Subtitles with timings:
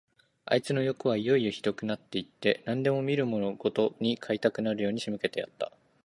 [0.45, 5.71] あいつのよくはいよいよひどくなって行って、何でも見るものごとに買いたくなるように仕向けてやった。